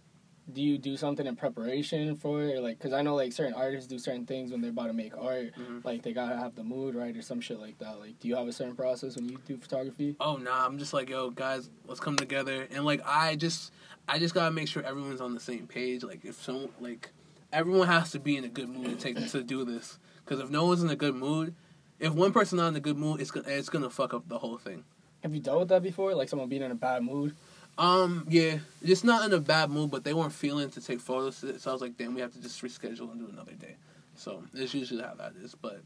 [0.51, 2.57] do you do something in preparation for it?
[2.57, 4.93] Or, like because I know like certain artists do certain things when they're about to
[4.93, 5.53] make art.
[5.57, 5.83] Mhm.
[5.83, 7.99] Like they gotta have the mood right or some shit like that.
[7.99, 10.15] Like do you have a certain process when you do photography?
[10.19, 13.71] Oh nah, I'm just like yo guys, let's come together and like I just
[14.07, 16.03] I just gotta make sure everyone's on the same page.
[16.03, 17.09] Like if some like
[17.51, 20.49] everyone has to be in a good mood to take to do this because if
[20.49, 21.55] no one's in a good mood,
[21.99, 24.37] if one person's not in a good mood, it's gonna it's gonna fuck up the
[24.37, 24.83] whole thing.
[25.23, 26.13] Have you dealt with that before?
[26.13, 27.35] Like someone being in a bad mood?
[27.77, 31.37] Um, yeah, just not in a bad mood, but they weren't feeling to take photos.
[31.37, 33.75] So I was like, damn, we have to just reschedule and do another day.
[34.15, 35.55] So it's usually how that is.
[35.55, 35.81] But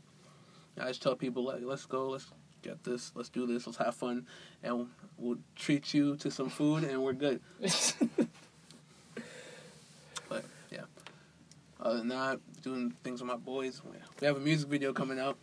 [0.80, 2.28] I just tell people like, let's go, let's
[2.62, 4.28] get this, let's do this, let's have fun,
[4.62, 7.42] and we'll treat you to some food, and we're good.
[10.30, 10.84] But yeah,
[11.82, 13.82] other than that, doing things with my boys.
[14.22, 15.38] We have a music video coming out.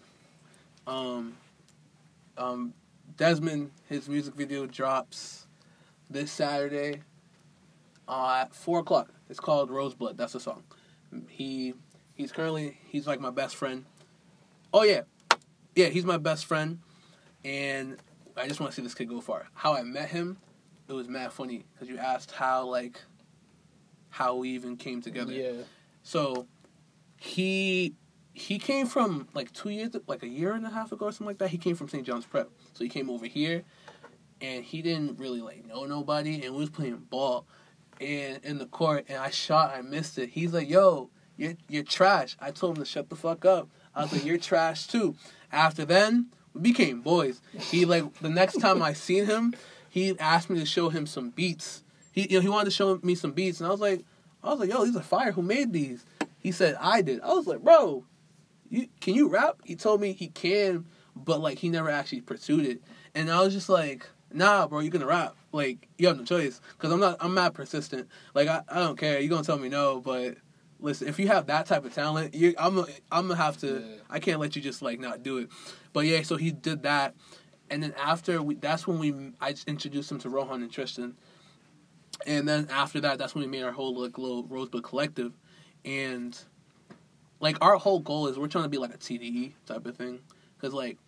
[0.87, 1.37] Um,
[2.39, 2.73] um,
[3.17, 5.46] Desmond, his music video drops
[6.11, 7.03] this Saturday
[8.09, 9.11] uh, at four o'clock.
[9.29, 10.17] It's called Roseblood.
[10.17, 10.65] That's the song.
[11.29, 11.75] He
[12.15, 13.85] he's currently he's like my best friend.
[14.73, 15.03] Oh yeah,
[15.75, 16.81] yeah, he's my best friend,
[17.45, 17.97] and
[18.37, 19.49] I just want to see this kid go far.
[19.55, 20.39] How I met him,
[20.89, 23.01] it was mad funny because you asked how like
[24.11, 25.33] how we even came together.
[25.33, 25.63] Yeah.
[26.03, 26.47] So
[27.19, 27.95] he
[28.33, 31.27] he came from like two years, like a year and a half ago or something
[31.27, 31.49] like that.
[31.49, 32.07] He came from St.
[32.07, 33.65] John's Prep, so he came over here,
[34.41, 37.47] and he didn't really like know nobody, and we was playing ball,
[38.01, 40.31] and in the court, and I shot, I missed it.
[40.31, 43.69] He's like, "Yo, you're you're trash." I told him to shut the fuck up.
[43.95, 45.17] I was like, "You're trash too."
[45.53, 47.41] After then, we became boys.
[47.71, 49.55] He like the next time I seen him,
[49.89, 51.83] he asked me to show him some beats.
[52.13, 54.05] He you know he wanted to show me some beats, and I was like,
[54.43, 55.33] I was like, "Yo, these are fire.
[55.33, 56.05] Who made these?"
[56.39, 58.05] He said, "I did." I was like, "Bro,
[58.69, 62.67] you can you rap?" He told me he can, but like he never actually pursued
[62.67, 62.83] it,
[63.15, 65.35] and I was just like, "Nah, bro, you're gonna rap.
[65.53, 67.17] Like you have no choice, because I'm not.
[67.21, 68.09] I'm not persistent.
[68.35, 69.19] Like I, I don't care.
[69.21, 70.37] You're gonna tell me no, but."
[70.79, 72.79] Listen, if you have that type of talent, you, I'm
[73.11, 73.81] I'm gonna have to.
[73.81, 73.97] Yeah.
[74.11, 75.49] I can't let you just like not do it.
[75.95, 77.15] But yeah, so he did that,
[77.71, 81.17] and then after we, that's when we I introduced him to Rohan and Tristan,
[82.27, 85.33] and then after that, that's when we made our whole like little Rosebud collective,
[85.87, 86.39] and
[87.41, 90.21] like our whole goal is we're trying to be like a TDE type of thing,
[90.59, 90.99] because like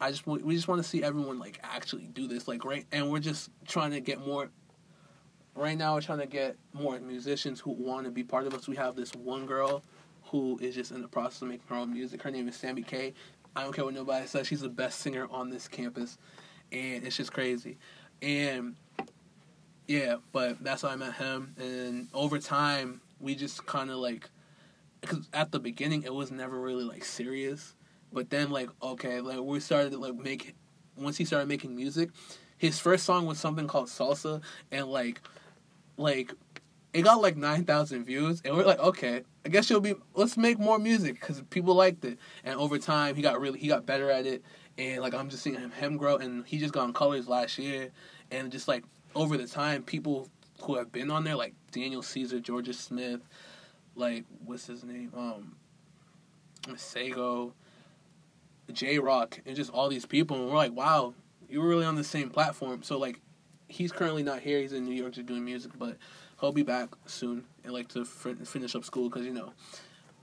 [0.00, 3.10] I just we just want to see everyone like actually do this like right, and
[3.10, 4.50] we're just trying to get more.
[5.54, 8.68] Right now, we're trying to get more musicians who want to be part of us.
[8.68, 9.82] We have this one girl
[10.24, 12.22] who is just in the process of making her own music.
[12.22, 13.14] Her name is Sammy K.
[13.54, 14.46] I don't care what nobody says.
[14.46, 16.18] She's the best singer on this campus,
[16.72, 17.78] and it's just crazy.
[18.20, 18.76] And
[19.86, 21.54] yeah, but that's how I met him.
[21.58, 24.28] And over time, we just kind of like,
[25.00, 27.74] because at the beginning it was never really like serious,
[28.12, 30.54] but then like okay, like we started to like make.
[30.96, 32.08] Once he started making music,
[32.56, 34.40] his first song was something called Salsa,
[34.72, 35.20] and like,
[35.98, 36.32] like,
[36.94, 39.94] it got like nine thousand views, and we're like, okay, I guess you'll be.
[40.14, 43.68] Let's make more music because people liked it, and over time he got really he
[43.68, 44.42] got better at it,
[44.78, 47.58] and like I'm just seeing him him grow, and he just got on Colors last
[47.58, 47.90] year,
[48.30, 50.28] and just like over the time, people
[50.62, 53.20] who have been on there, like Daniel Caesar, Jorja Smith,
[53.94, 55.56] like what's his name, um,
[56.76, 57.52] Sego,
[58.72, 61.14] Jay Rock, and just all these people, and we're like, wow,
[61.48, 62.82] you were really on the same platform.
[62.82, 63.20] So like,
[63.68, 65.96] he's currently not here; he's in New York just doing music, but
[66.40, 69.52] he'll be back soon and like to fin- finish up school because you know.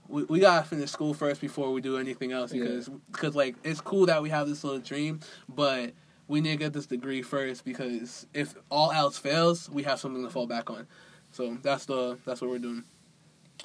[0.06, 2.64] We, we gotta finish school first before we do anything else Yeah.
[2.64, 5.92] because because like it's cool that we have this little dream, but
[6.28, 10.22] we need to get this degree first because if all else fails, we have something
[10.22, 10.86] to fall back on.
[11.32, 12.84] So that's the that's what we're doing.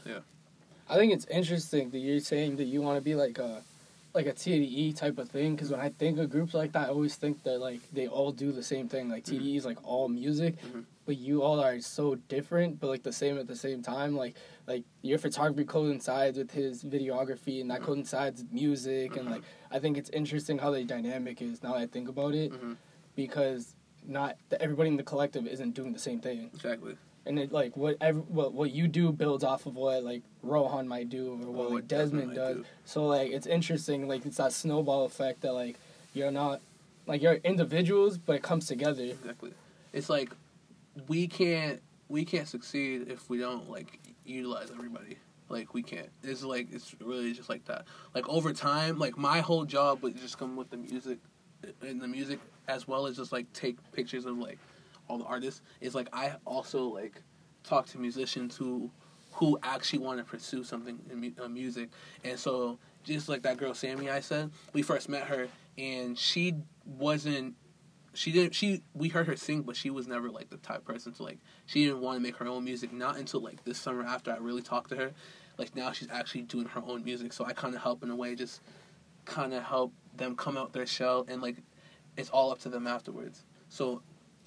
[0.05, 0.19] Yeah
[0.89, 3.61] I think it's interesting that you're saying that you want to be like a
[4.13, 6.91] like a TDE type of thing because when I think of groups like that, I
[6.91, 9.09] always think that like they all do the same thing.
[9.09, 10.85] Like TDE is like all music, Mhm.
[11.05, 14.15] but you all are so different, but like the same at the same time.
[14.15, 14.35] Like
[14.67, 17.85] like your photography coincides with his videography, and that Mhm.
[17.85, 19.31] coincides with music, and Mhm.
[19.31, 22.51] like I think it's interesting how the dynamic is now that I think about it
[22.51, 22.77] Mhm.
[23.15, 23.75] because
[24.07, 26.95] not everybody in the collective isn't doing the same thing Exactly.
[27.25, 30.87] And it like what every, what what you do builds off of what like Rohan
[30.87, 32.57] might do or what, Or like Desmond, Desmond does.
[32.57, 32.65] do.
[32.85, 34.07] So like it's interesting.
[34.07, 35.77] Like it's that snowball effect that like
[36.13, 36.61] you're not
[37.07, 39.03] like you're individuals, but it comes together.
[39.03, 39.53] Exactly.
[39.93, 40.31] It's like
[41.07, 45.17] we can't we can't succeed if we don't like utilize everybody.
[45.49, 46.09] Like we can't.
[46.23, 47.85] It's like it's really just like that.
[48.13, 51.17] Like over time, like my whole job would just come with the music,
[51.81, 54.59] and the music as well as just like take pictures of like
[55.09, 55.61] all the artists.
[55.81, 57.21] is like I also like
[57.63, 58.89] talk to musicians who
[59.33, 61.89] who actually want to pursue something in mu- uh, music,
[62.23, 66.55] and so just like that girl Sammy I said, we first met her and she
[66.85, 67.55] wasn't
[68.13, 71.13] she didn't she we heard her sing but she was never like the type person
[71.13, 74.03] to like she didn't want to make her own music not until like this summer
[74.03, 75.11] after i really talked to her
[75.57, 78.15] like now she's actually doing her own music so i kind of help in a
[78.15, 78.61] way just
[79.25, 81.57] kind of help them come out their shell and like
[82.17, 84.01] it's all up to them afterwards so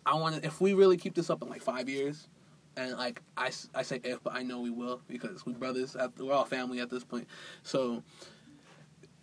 [0.07, 2.29] i want to if we really keep this up in like five years
[2.77, 6.19] and like I, I say if but i know we will because we brothers at,
[6.19, 7.27] we're all family at this point
[7.63, 8.03] so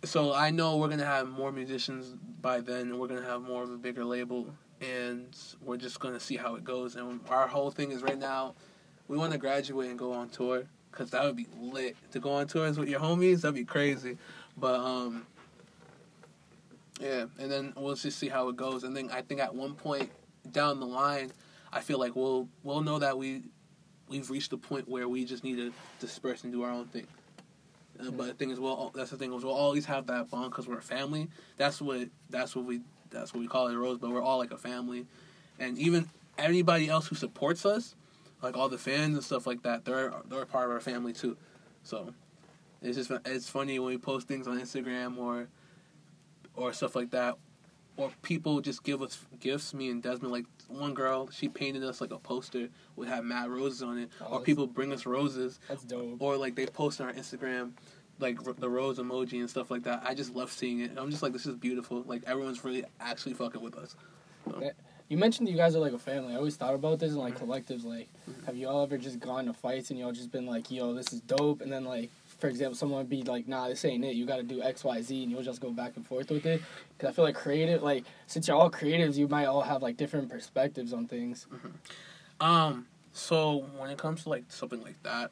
[0.04, 3.62] so I know we're gonna have more musicians by then, and we're gonna have more
[3.62, 4.46] of a bigger label,
[4.80, 6.96] and we're just gonna see how it goes.
[6.96, 8.54] And our whole thing is right now,
[9.08, 12.32] we want to graduate and go on tour, cause that would be lit to go
[12.32, 13.42] on tours with your homies.
[13.42, 14.16] That'd be crazy,
[14.56, 15.26] but um,
[17.00, 17.26] yeah.
[17.38, 18.84] And then we'll just see how it goes.
[18.84, 20.10] And then I think at one point
[20.52, 21.32] down the line,
[21.72, 23.42] I feel like we'll we'll know that we
[24.08, 27.06] we've reached the point where we just need to disperse and do our own thing.
[28.00, 30.50] Uh, But the thing is, we'll that's the thing is we'll always have that bond
[30.50, 31.28] because we're a family.
[31.56, 33.98] That's what that's what we that's what we call it, Rose.
[33.98, 35.06] But we're all like a family,
[35.58, 36.08] and even
[36.38, 37.94] anybody else who supports us,
[38.42, 41.12] like all the fans and stuff like that, they're they're a part of our family
[41.12, 41.36] too.
[41.82, 42.12] So
[42.82, 45.48] it's just it's funny when we post things on Instagram or
[46.54, 47.36] or stuff like that,
[48.00, 49.72] or people just give us gifts.
[49.74, 53.50] Me and Desmond, like one girl, she painted us like a poster would have mad
[53.50, 56.16] roses on it, Oh, or people bring us roses, That's dope.
[56.20, 57.72] or like they post on our Instagram.
[58.18, 60.02] Like r- the rose emoji and stuff like that.
[60.04, 60.92] I just love seeing it.
[60.98, 62.02] I'm just like, this is beautiful.
[62.06, 63.96] Like everyone's really actually fucking with us.
[65.08, 66.34] You mentioned you guys are like a family.
[66.34, 67.50] I always thought about this in like Mm-hmm.
[67.50, 67.84] collectives.
[67.84, 68.08] Like,
[68.46, 71.12] have you all ever just gone to fights and y'all just been like, "Yo, this
[71.12, 74.14] is dope," and then like, for example, someone would be like, "Nah, this ain't it.
[74.14, 76.46] You got to do X, Y, Z," and you'll just go back and forth with
[76.46, 76.62] it.
[76.96, 79.96] Because I feel like creative, like since you're all creatives, you might all have like
[79.96, 81.46] different perspectives on things.
[82.40, 85.30] Um, so when it comes to like something like that,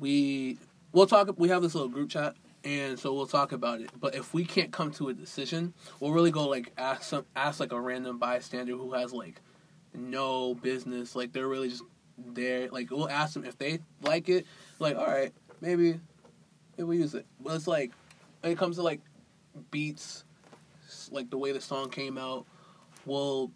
[0.00, 0.58] we
[0.92, 1.32] we'll talk.
[1.38, 3.90] We have this little group chat, and so we'll talk about it.
[3.98, 7.60] But if we can't come to a decision, we'll really go like ask some ask
[7.60, 9.40] like a random bystander who has like
[9.94, 11.14] no business.
[11.14, 11.84] Like they're really just
[12.18, 12.68] there.
[12.70, 14.44] Like we'll ask them if they like it.
[14.80, 16.00] Like all right, maybe
[16.86, 17.26] we use it.
[17.40, 17.92] But it's like
[18.40, 19.00] when it comes to like
[19.70, 20.24] beats,
[21.10, 22.46] like the way the song came out,
[23.06, 23.50] we'll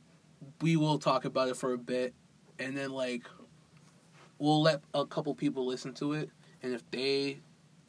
[0.61, 2.15] we will talk about it for a bit
[2.59, 3.23] and then like
[4.39, 6.31] we'll let a couple people listen to it
[6.63, 7.39] and if they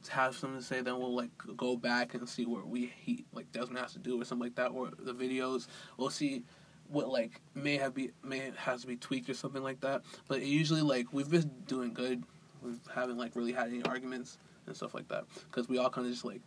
[0.09, 3.51] have something to say then we'll like go back and see where we he like
[3.51, 5.67] Desmond has to do or something like that or the videos.
[5.97, 6.43] We'll see
[6.87, 10.03] what like may have be may has to be tweaked or something like that.
[10.27, 12.23] But usually like we've been doing good.
[12.61, 16.05] We haven't like really had any arguments and stuff like that because we all kind
[16.05, 16.41] of just like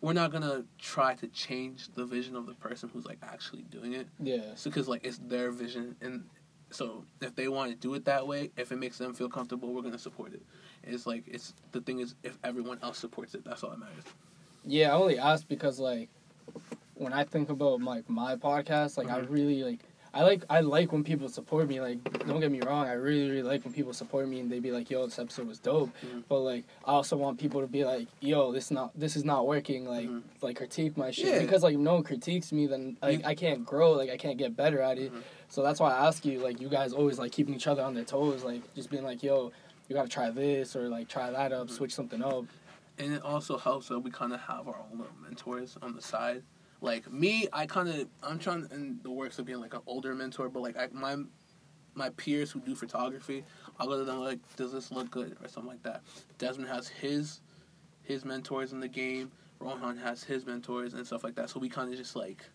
[0.00, 3.94] we're not gonna try to change the vision of the person who's like actually doing
[3.94, 4.54] it Yeah.
[4.54, 6.24] so because like it's their vision, and
[6.70, 9.72] so if they want to do it that way, if it makes them feel comfortable,
[9.72, 10.42] we're gonna support it.
[10.84, 14.04] It's like it's the thing is if everyone else supports it, that's all that matters.
[14.64, 16.10] Yeah, I only asked because like
[16.94, 19.30] when I think about like my podcast, like I Mhm.
[19.30, 19.80] really like
[20.18, 21.80] I like I like when people support me.
[21.80, 24.58] Like don't get me wrong, I really really like when people support me and they
[24.58, 26.24] be like, "Yo, this episode was dope." Mhm.
[26.28, 29.46] But like I also want people to be like, "Yo, this not this is not
[29.46, 30.22] working." Like Mhm.
[30.42, 31.38] like critique my shit Yeah.
[31.38, 33.92] because like if no one critiques me, then like I can't grow.
[33.92, 35.12] Like I can't get better at it.
[35.12, 35.22] Mhm.
[35.48, 36.40] So that's why I ask you.
[36.40, 38.42] Like you guys always like keeping each other on their toes.
[38.42, 39.52] Like just being like, "Yo."
[39.88, 41.70] You gotta try this or like try that up, Mhm.
[41.70, 42.44] switch something up.
[42.98, 46.02] And it also helps that we kind of have our own little mentors on the
[46.02, 46.42] side.
[46.80, 50.14] Like me, I kind of I'm trying in the works of being like an older
[50.14, 51.16] mentor, but like I, my
[51.94, 53.44] my peers who do photography,
[53.78, 56.02] I'll go to them like, does this look good or something like that.
[56.38, 57.40] Desmond has his
[58.02, 59.32] his mentors in the game.
[59.60, 61.50] Rohan has his mentors and stuff like that.
[61.50, 62.48] So we kind of just like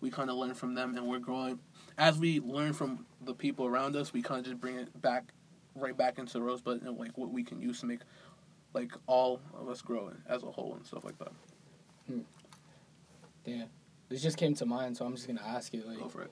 [0.00, 1.58] we kind of learn from them, and we're growing
[1.98, 4.12] as we learn from the people around us.
[4.12, 5.32] We kind of just bring it back
[5.74, 8.00] right back into the Rosebud and like what we can use to make
[8.72, 11.32] like all of us grow as a whole and stuff like that.
[12.06, 12.20] Hmm.
[13.44, 13.64] Yeah,
[14.08, 16.30] this just came to mind, so I'm just gonna ask you, like, Go for it.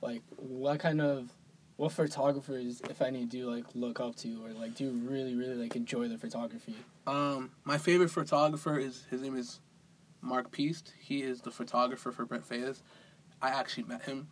[0.00, 1.30] like what kind of,
[1.76, 5.34] what photographers, if any, do you like look up to, or like do you really,
[5.34, 6.74] really like enjoy the photography?
[7.06, 9.60] Um, my favorite photographer is his name is
[10.20, 10.92] Mark Peast.
[11.00, 12.82] He is the photographer for Brent Faiyaz.
[13.42, 14.28] I actually met him.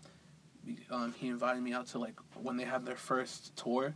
[0.90, 3.94] Um, he invited me out to like when they had their first tour.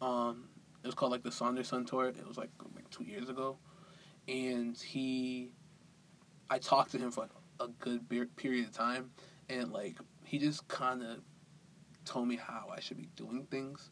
[0.00, 0.44] Um,
[0.82, 2.06] it was called like the Sonder Son tour.
[2.06, 3.56] It was like like two years ago,
[4.28, 5.50] and he,
[6.48, 9.10] I talked to him for like a good be- period of time,
[9.48, 11.18] and like he just kind of
[12.04, 13.90] told me how I should be doing things,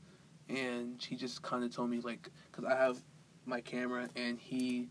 [0.48, 2.98] and he just kind of told me like because I have
[3.44, 4.88] my camera and he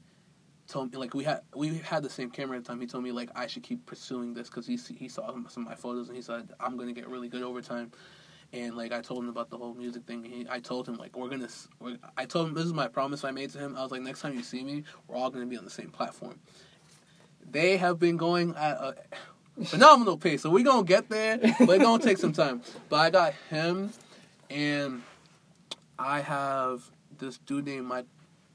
[0.67, 2.79] told me like we had we had the same camera at the time.
[2.79, 5.69] He told me like i should keep pursuing this because he, he saw some of
[5.69, 7.91] my photos and he said i'm gonna get really good over time
[8.53, 10.23] and like i told him about the whole music thing.
[10.23, 13.23] He, i told him like we're gonna we're, i told him this is my promise
[13.23, 13.75] i made to him.
[13.75, 15.89] I was like next time you see me we're all gonna be on the same
[15.89, 16.39] platform
[17.49, 18.95] they have been going at a
[19.65, 23.09] phenomenal pace so we're gonna get there but it's gonna take some time but i
[23.09, 23.91] got him
[24.49, 25.01] and
[25.99, 28.05] i have this dude named mike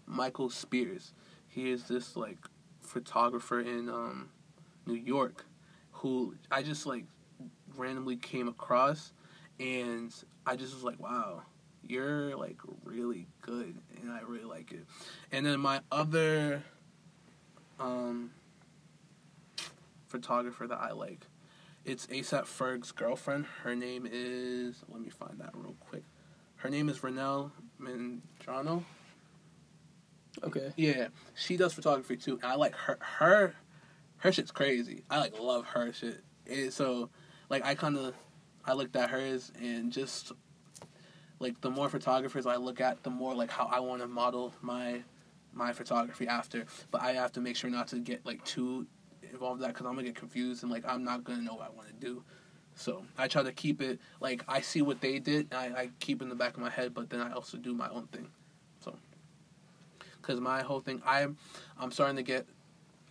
[0.06, 1.12] Michael Spears.
[1.48, 2.38] He is this like
[2.80, 4.30] photographer in um,
[4.86, 5.44] New York
[5.90, 7.04] who I just like
[7.76, 9.12] randomly came across
[9.58, 10.14] and
[10.46, 11.42] I just was like, wow,
[11.82, 14.86] you're like really good and I really like it.
[15.32, 16.62] And then my other
[17.80, 18.30] um,
[20.16, 21.26] photographer that I like,
[21.84, 23.46] it's ASAP Ferg's girlfriend.
[23.62, 26.04] Her name is, let me find that real quick.
[26.56, 27.50] Her name is Renelle
[27.80, 28.82] Mandrano.
[30.42, 30.72] Okay.
[30.76, 32.38] Yeah, she does photography too.
[32.42, 32.98] And I like her.
[33.00, 33.54] Her,
[34.18, 35.04] her shit's crazy.
[35.10, 36.24] I like love her shit.
[36.50, 37.10] And so,
[37.50, 38.14] like, I kind of,
[38.64, 40.32] I looked at hers and just,
[41.38, 44.54] like, the more photographers I look at, the more like how I want to model
[44.60, 45.02] my,
[45.52, 46.66] my photography after.
[46.90, 48.86] But I have to make sure not to get like too
[49.32, 51.66] involved in that because I'm gonna get confused and like I'm not gonna know what
[51.66, 52.22] I want to do.
[52.74, 56.22] So I try to keep it like I see what they did, I, I keep
[56.22, 58.28] in the back of my head, but then I also do my own thing.
[58.80, 58.94] So
[60.26, 61.36] because my whole thing, I'm
[61.78, 62.46] I'm starting to get.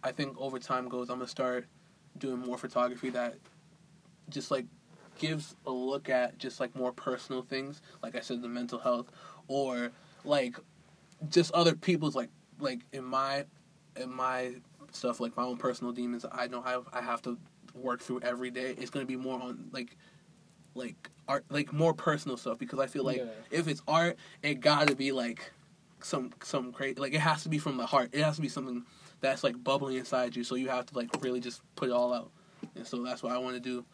[0.03, 1.65] I think over time goes, I'm gonna start
[2.17, 3.35] doing more photography that
[4.29, 4.65] just like
[5.17, 9.11] gives a look at just like more personal things, like I said, the mental health,
[9.47, 9.91] or
[10.23, 10.57] like
[11.29, 13.45] just other people's like like in my
[13.95, 14.55] in my
[14.95, 17.37] stuff like my own personal demons I know I have, I have to
[17.73, 18.73] work through every day.
[18.77, 19.95] It's gonna be more on like
[20.73, 23.25] like art like more personal stuff because I feel like Yeah.
[23.51, 25.51] if it's art, it gotta be like
[26.01, 28.09] some some great like it has to be from the heart.
[28.13, 28.83] It has to be something
[29.21, 30.43] that's like bubbling inside you.
[30.43, 32.31] So you have to like really just put it all out.
[32.75, 33.85] And so that's what I want to do.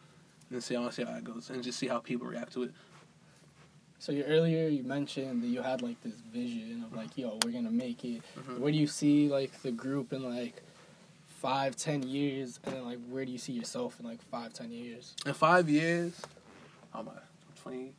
[0.49, 2.51] And see, I want to see how it goes, and just see how people react
[2.53, 2.71] to it.
[3.99, 7.51] So you earlier you mentioned that you had like this vision of like, yo, we're
[7.51, 8.21] gonna make it.
[8.37, 8.57] Mhm.
[8.59, 10.61] Where do you see like the group in like
[11.41, 14.71] five, ten years, and then like where do you see yourself in like five, ten
[14.71, 15.15] years?
[15.25, 16.13] In five years,
[16.93, 17.19] how am I?
[17.61, 17.93] Twenty.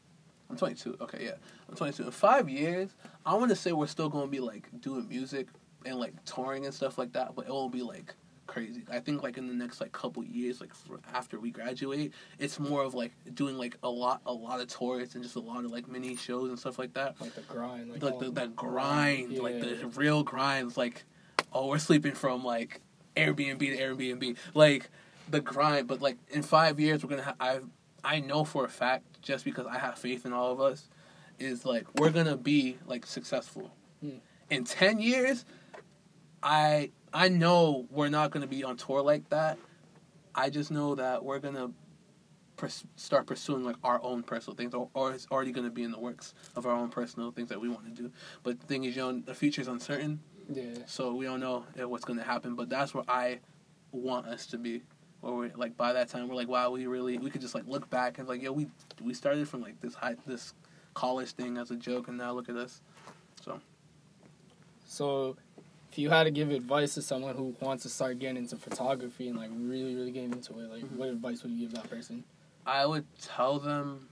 [0.51, 0.99] I'm 22.
[1.01, 1.33] Okay, yeah,
[1.71, 2.05] I'm 22.
[2.05, 2.91] In five years,
[3.25, 5.49] I want to say we're still gonna be like doing music
[5.87, 8.15] and like touring and stuff like that, but it won't be like
[8.47, 8.83] crazy.
[8.91, 10.73] I think like in the next like couple years, like
[11.15, 15.15] after we graduate, it's more of like doing like a lot, a lot of tours
[15.15, 17.19] and just a lot of like mini shows and stuff like that.
[17.19, 19.75] Like the grind, like, Like all- the, that grind, like Yeah.
[19.81, 20.69] the real grind.
[20.69, 21.05] It's like,
[21.55, 22.83] oh, we're sleeping from like
[23.17, 24.91] Airbnb to Airbnb, like
[25.29, 25.89] the grind.
[25.89, 27.23] But like in five years, we're gonna.
[27.23, 27.61] Ha- I
[28.05, 30.89] I know for a fact, just because I have faith in all of us,
[31.39, 33.71] is like we're gonna be like successful.
[34.01, 34.17] Hmm.
[34.51, 35.45] In ten years,
[36.43, 39.59] I I know we're not gonna be on tour like that.
[40.35, 41.71] I just know that we're gonna
[42.57, 45.91] pers- start pursuing like our own personal things, or, or it's already gonna be in
[45.91, 48.11] the works of our own personal things that we want to do.
[48.43, 50.21] But the thing is, you know, the future is uncertain,
[50.55, 50.83] yeah.
[50.87, 52.55] so we don't know what's gonna happen.
[52.55, 53.41] But that's where I
[53.93, 54.83] want us to be.
[55.21, 57.67] Where we like by that time we're like, wow, we really we could just like
[57.67, 58.69] look back and like, yo, we
[59.01, 60.55] we started from like this high this
[60.95, 62.81] college thing as a joke, and now look at us.
[63.41, 63.61] So,
[64.87, 65.37] So,
[65.91, 69.29] if you had to give advice to someone who wants to start getting into photography
[69.29, 70.97] and like really, really getting into it, like Mhm.
[70.97, 72.25] what advice would you give that person?
[72.67, 74.09] I would tell them,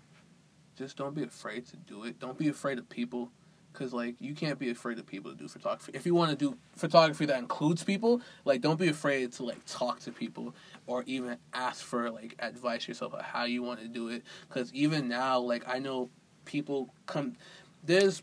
[0.76, 2.18] just don't be afraid to do it.
[2.18, 3.30] Don't be afraid of people,
[3.72, 5.92] because like you can't be afraid of people to do photography.
[5.94, 9.64] If you want to do photography that includes people, like don't be afraid to like
[9.66, 10.54] talk to people
[10.86, 14.22] or even ask for like advice yourself on how you want to do it.
[14.48, 16.10] Because even now, like I know
[16.44, 17.36] people come,
[17.84, 18.22] there's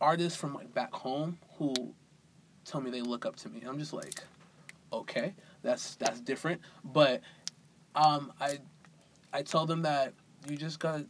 [0.00, 1.74] artists from like back home who
[2.64, 3.62] tell me they look up to me.
[3.66, 4.22] I'm just like,
[4.92, 7.20] okay, that's that's different, but
[7.94, 8.58] um, I
[9.32, 10.14] I tell them that
[10.48, 11.06] you just gotta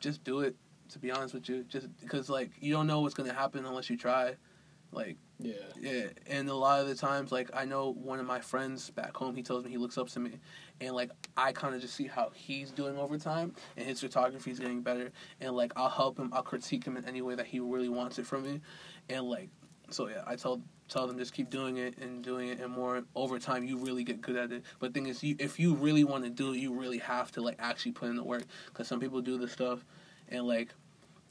[0.00, 0.56] just do it.
[0.94, 3.90] To be honest with you, just because like you don't know what's gonna happen unless
[3.90, 4.36] you try.
[4.92, 5.54] Like Yeah.
[5.76, 9.16] yeah, and a lot of the times, like I know one of my friends back
[9.16, 10.38] home, he tells me he looks up to me,
[10.80, 14.52] and like I kind of just see how he's doing over time, and his photography
[14.52, 17.46] is getting better, and like I'll help him, I'll critique him in any way that
[17.46, 18.60] he really wants it from me,
[19.08, 19.48] and like
[19.90, 23.02] so yeah, I tell tell them just keep doing it and doing it, and more
[23.16, 24.62] over time you really get good at it.
[24.78, 27.40] But thing is, you, if you really want to do it, you really have to
[27.40, 29.84] like actually put in the work, because some people do this stuff,
[30.28, 30.68] and like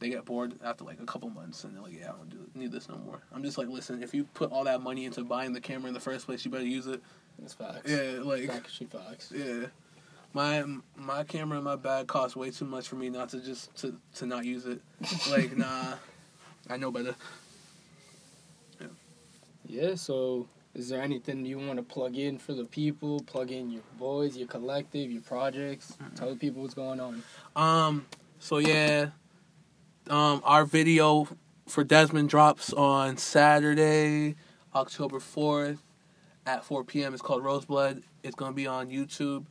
[0.04, 2.38] they get bored after like a couple months and they're like, yeah, I don't do
[2.56, 3.22] need this no more.
[3.34, 5.94] I'm just like, listen, if you put all that money into buying the camera in
[5.94, 7.02] the first place, you better use it.
[7.42, 7.90] It's facts.
[7.90, 9.32] Yeah, like actually facts.
[9.34, 9.68] yeah.
[10.34, 10.66] My
[10.98, 13.96] my camera in my bag costs way too much for me not to just to
[14.16, 14.82] to not use it.
[15.30, 15.94] Like nah,
[16.70, 17.16] I know better.
[19.66, 23.22] Yeah, so is there anything you want to plug in for the people?
[23.22, 25.98] Plug in your boys, your collective, your projects.
[26.16, 27.24] Tell the people what's going on.
[27.56, 28.06] Um.
[28.40, 29.12] So yeah,
[30.10, 31.28] um, our video
[31.68, 34.36] for Desmond drops on Saturday,
[34.76, 35.82] October fourth,
[36.46, 37.14] at four p.m.
[37.14, 38.04] It's called Roseblood.
[38.24, 39.46] It's gonna be on YouTube,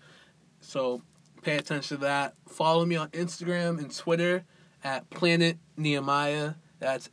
[0.60, 1.02] so
[1.42, 2.34] pay attention to that.
[2.48, 4.44] Follow me on Instagram and Twitter
[4.84, 6.54] at Planet Nehemiah.
[6.78, 7.08] That's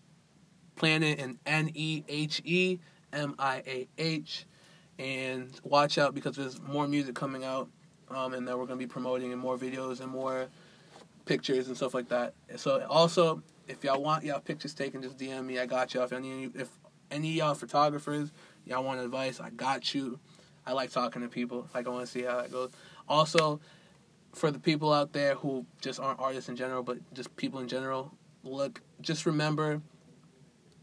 [0.76, 2.80] Planet and N E H E
[3.14, 4.46] M I A H.
[4.98, 7.70] And watch out because there's more music coming out,
[8.10, 10.48] um, and that we're gonna be promoting and more videos and more
[11.30, 12.34] pictures and stuff like that.
[12.56, 15.60] So also, if y'all want y'all pictures taken, just DM me.
[15.60, 16.04] I got y'all.
[16.04, 16.70] If any if
[17.12, 18.32] any y'all photographers,
[18.66, 20.20] y'all want advice, I got you.
[20.66, 21.70] I like talking to people.
[21.74, 22.72] Like I want to see how that goes.
[23.08, 23.62] Also,
[24.34, 27.68] for the people out there who just aren't artists in general, but just people in
[27.68, 28.12] general,
[28.44, 29.82] look, just remember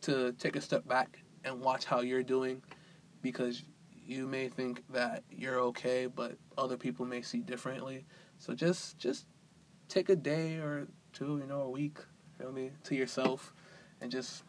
[0.02, 2.62] to take a step back and watch how you're doing,
[3.20, 3.64] because
[4.06, 8.04] you may think that you're okay, but other people may see differently.
[8.38, 9.26] So just just
[9.88, 11.98] take a day or two, you know, a week,
[12.38, 13.52] feel me, to yourself,
[14.00, 14.42] and just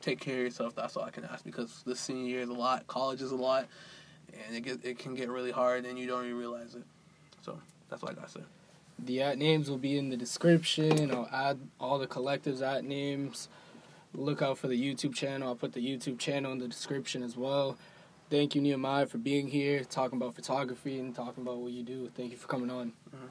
[0.00, 0.74] take care of yourself.
[0.74, 3.36] That's all I can ask because the senior year is a lot, college is a
[3.36, 3.66] lot,
[4.46, 6.84] and it get it can get really hard and you don't even realize it.
[7.42, 7.58] So
[7.88, 8.40] that's what I gotta say.
[8.98, 11.10] The at names will be in the description.
[11.10, 13.48] I'll add all the collectives at names.
[14.14, 15.48] Look out for the YouTube channel.
[15.48, 17.76] I'll put the YouTube channel in the description as well.
[18.30, 22.10] Thank you, Nehemiah, for being here, talking about photography and talking about what you do.
[22.16, 22.92] Thank you for coming on.
[23.14, 23.28] Mhm.